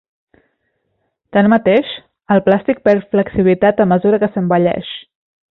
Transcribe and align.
Tanmateix, 1.37 1.91
el 2.37 2.43
plàstic 2.49 2.81
perd 2.89 3.07
flexibilitat 3.15 3.87
a 3.87 3.91
mesura 3.95 4.25
que 4.25 4.35
s'envelleix. 4.35 4.95